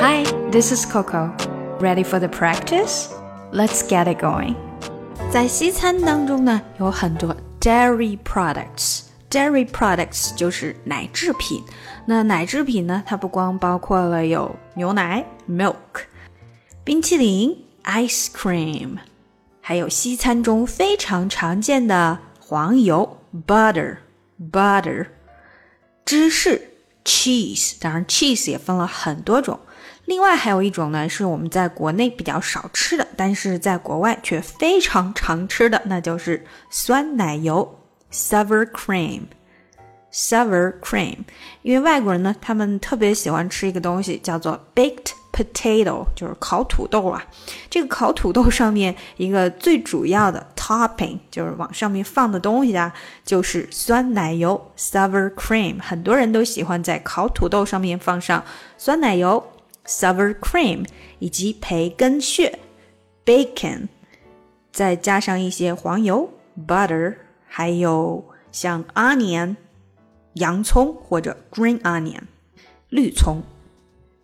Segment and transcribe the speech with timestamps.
[0.00, 1.32] Hi, this is Coco.
[1.80, 3.08] Ready for the practice?
[3.52, 4.54] Let's get it going.
[5.30, 11.62] 在西餐当中呢，有很多 dairy products。dairy products 就是奶制品。
[12.06, 15.74] 那奶制品呢，它不光包括了有牛奶 milk、
[16.84, 18.96] 冰淇淋 ice cream，
[19.60, 23.96] 还有西餐中非常常见的黄油 butter
[24.52, 25.06] butter，
[26.04, 26.70] 芝士
[27.04, 29.58] cheese，当然 cheese 也分了很多种。
[30.11, 37.79] 另外还有一种呢，是我们在国内比较少吃的，但是在国外却非常常吃的，那就是酸奶油
[38.11, 39.21] sour cream。
[40.11, 41.19] sour cream，
[41.61, 47.23] 因为外国人呢，他们特别喜欢吃一个东西叫做 baked potato，就是烤土豆啊。
[47.69, 52.93] 这个烤土豆上面一个最主要的 topping，就是往上面放的东西啊，
[53.23, 55.81] 就是酸奶油 sour cream。
[55.81, 58.43] 很多人都喜欢在烤土豆上面放上
[58.77, 59.41] 酸奶油。
[59.85, 60.85] Sour cream
[61.19, 62.59] 以及培根屑
[63.25, 63.87] bacon，
[64.71, 66.29] 再加上一些黄油
[66.67, 67.15] butter，
[67.47, 69.55] 还有像 onion
[70.33, 72.21] 洋葱或者 green onion
[72.89, 73.41] 绿葱。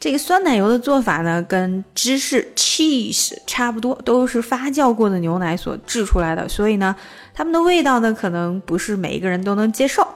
[0.00, 6.94] 这个酸奶油的做法呢，跟芝士 cheese 差不多，都是发酵过的牛奶所制出来的，所以呢，
[7.32, 10.06] 它们的味道呢，可能不是每一个人都能接受。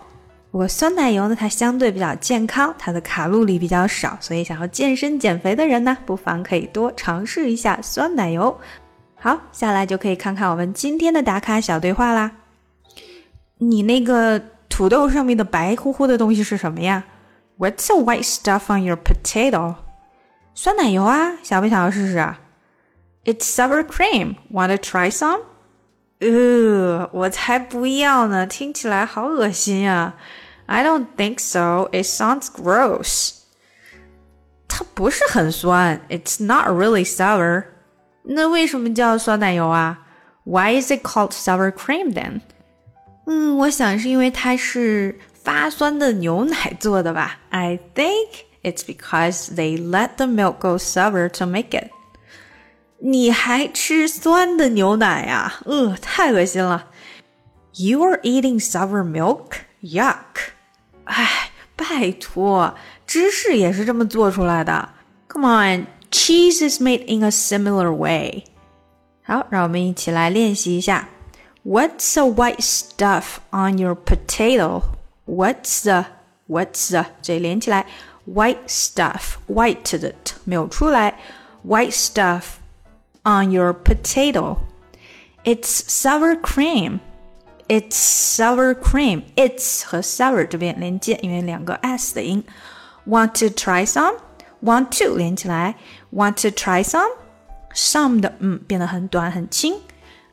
[0.51, 8.59] 不过酸奶油呢，它相对比较健康，它的卡路里比较少，所以想要健身减肥的人呢，不妨可以多尝试一下酸奶油。
[9.15, 12.33] 好，下来就可以看看我们今天的打卡小对话啦。
[13.59, 17.05] 你那个土豆上面的白乎乎的东西是什么呀
[17.59, 19.75] ？What's the white stuff on your potato？
[20.55, 22.19] 酸奶油啊，想不想要试试
[23.25, 24.37] ？It's sour cream.
[24.51, 25.41] Want to try some？
[26.20, 28.48] 呃，我才不要呢！
[28.48, 30.16] 听起来好恶心啊！
[30.66, 31.89] I don't think so.
[31.92, 33.39] It sounds gross.
[34.67, 37.66] 它不是很酸，It's not really sour.
[38.23, 40.00] 那为什么叫酸奶油啊？
[40.45, 42.42] Why is it called sour cream then?
[43.26, 47.39] 嗯，我想是因为它是发酸的牛奶做的吧。
[47.49, 48.30] I think
[48.64, 51.89] it's because they let the milk go sour to make it.
[52.99, 55.55] 你还吃酸的牛奶呀？
[55.66, 56.88] 呃，太恶心了。
[57.73, 59.52] You are eating sour milk?
[59.82, 60.52] Yuck！
[61.05, 64.89] 哎，拜托，芝士也是这么做出来的。
[65.27, 68.45] Come on, cheese is made in a similar way.
[69.23, 71.10] 好，让我们一起来练习一下。
[71.66, 74.83] What's the white stuff on your potato?
[75.26, 76.05] What's the
[76.48, 77.86] What's the 这连起来，
[78.27, 80.14] white stuff white 的
[80.44, 81.17] 没有出来，
[81.66, 82.44] white stuff
[83.27, 84.58] on your potato.
[85.44, 86.99] It's sour cream.
[87.70, 89.23] It's sour cream.
[89.36, 92.44] It's 和 sour 这边连接，因为两个 s 的音。
[93.05, 94.16] Want to try some?
[94.61, 95.76] Want to 连起来。
[96.11, 97.10] Want to try some?
[97.73, 99.82] Some 的嗯变得很短很轻。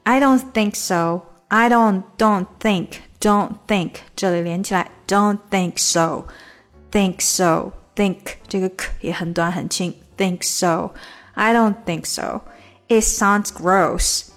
[0.02, 1.22] I don't think so.
[1.48, 4.90] I don't don't think don't think 这里连起来。
[5.06, 6.26] Don't think so.
[6.92, 7.72] Think so.
[7.96, 9.94] Think 这个 k 也很短很轻。
[10.16, 10.92] Think so.
[11.34, 12.42] I don't think so.
[12.88, 14.30] It sounds gross.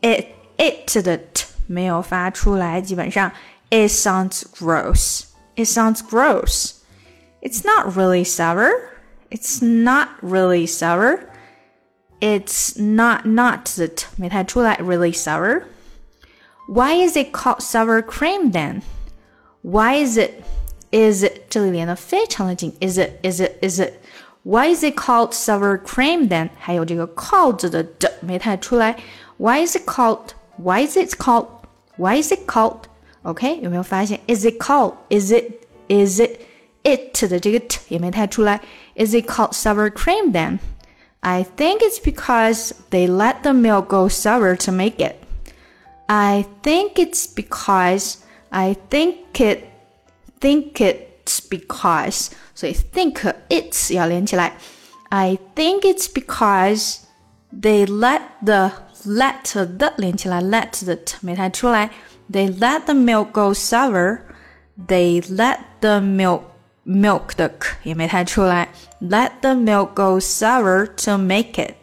[0.00, 0.26] It
[0.58, 3.32] it 的 t 没有发出来，基本上
[3.70, 5.24] it sounds gross.
[5.56, 6.82] It sounds gross.
[7.40, 8.70] It's not really sour.
[9.30, 11.20] It's not really sour.
[12.20, 15.64] It's not not 的 t 没太出来，really sour.
[16.66, 18.82] Why is it called sour cream then?
[19.62, 20.42] Why is it?
[20.90, 22.76] Is it 这里连的非常的紧。
[22.80, 23.18] Is it?
[23.22, 23.58] Is it?
[23.60, 23.94] Is it?
[24.42, 26.50] Why is it called sour cream then？
[26.58, 28.96] 还有这个 called 的的没太出来。
[29.38, 30.34] Why is it called?
[30.56, 31.48] Why is it called?
[31.96, 32.82] Why is it called?
[33.22, 34.20] OK，有没有发现？
[34.26, 34.94] Is it called?
[35.08, 35.52] Is it?
[35.88, 36.40] Is it?
[36.82, 38.60] It 的这个 t 也没太出来。
[38.94, 40.58] Is it called sour cream then?
[41.20, 45.14] I think it's because they let the milk go sour to make it.
[46.06, 48.16] I think it's because
[48.50, 49.60] I think it
[50.38, 54.56] think it it's because，所以 think it's 要连起来。
[55.10, 56.98] I think it's because
[57.52, 58.72] they let the
[59.06, 61.90] let 的连起来，let 的 t 没太出来。
[62.30, 64.20] They let the milk go sour.
[64.76, 66.42] They let the milk
[66.84, 68.68] milk 的 k 也没太出来。
[69.00, 71.74] Let the milk go sour to make it.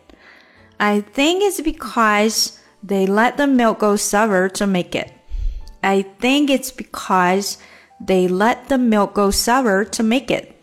[0.78, 2.54] I think it's because
[2.86, 5.10] they let the milk go sour to make it.
[5.82, 7.56] I think it's because
[8.00, 10.56] they let the milk go sour to make it.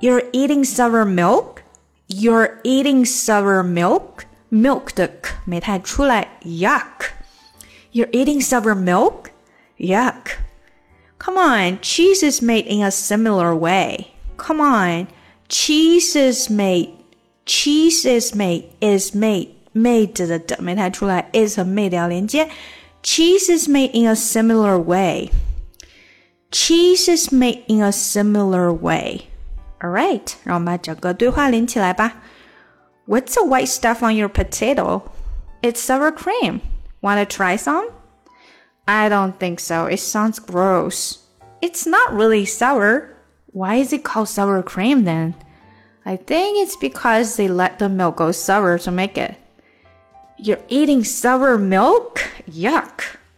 [0.00, 1.62] You're eating sour milk?
[2.08, 4.24] You're eating sour milk?
[4.50, 7.12] Milk 的 k 没太出来，yuck.
[7.92, 9.30] You're eating sour milk?
[9.78, 10.38] Yuck.
[11.18, 14.08] Come on, cheese is made in a similar way.
[14.36, 15.06] Come on,
[15.48, 16.90] cheese is made.
[17.46, 22.48] Cheese is made is made made 的的没弹出来，is 和 made 要连接。
[23.02, 25.30] Cheese is made in a similar way.
[26.50, 29.28] Cheese is made in a similar way.
[29.80, 32.22] All right，让我们把整个对话连起来吧。
[33.06, 35.02] What's the white stuff on your potato?
[35.62, 36.60] It's sour cream.
[37.00, 37.90] Wanna try some?
[38.84, 39.86] I don't think so.
[39.86, 41.18] It sounds gross.
[41.60, 43.08] It's not really sour.
[43.52, 45.34] Why is it called sour cream then?
[46.04, 49.36] I think it's because they let the milk go sour to make it.
[50.36, 52.20] You're eating sour milk?
[52.50, 53.18] Yuck.